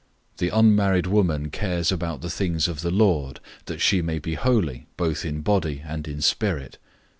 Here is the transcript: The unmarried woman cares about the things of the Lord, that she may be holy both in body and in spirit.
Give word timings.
The 0.37 0.49
unmarried 0.49 1.05
woman 1.05 1.51
cares 1.51 1.91
about 1.91 2.21
the 2.21 2.29
things 2.31 2.67
of 2.67 2.81
the 2.81 2.89
Lord, 2.89 3.39
that 3.65 3.81
she 3.81 4.01
may 4.01 4.17
be 4.17 4.33
holy 4.33 4.87
both 4.97 5.23
in 5.23 5.41
body 5.41 5.83
and 5.85 6.07
in 6.07 6.21
spirit. 6.21 6.79